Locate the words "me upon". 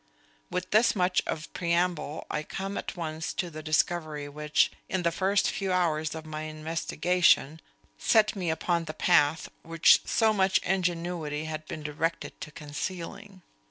8.35-8.85